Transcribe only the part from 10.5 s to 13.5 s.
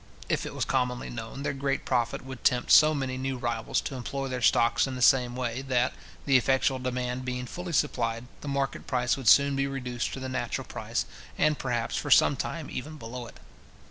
price, and, perhaps, for some time even below it.